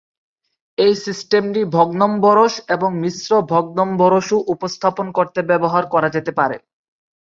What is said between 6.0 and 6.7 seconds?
যেতে পারে।